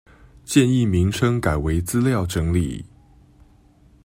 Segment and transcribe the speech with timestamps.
[0.43, 2.83] 建議名稱改為資料整理